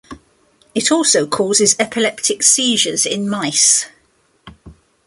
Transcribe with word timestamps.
It 0.73 0.91
also 0.91 1.27
causes 1.27 1.75
epileptic 1.77 2.41
seizures 2.41 3.05
in 3.05 3.29
mice. 3.29 3.85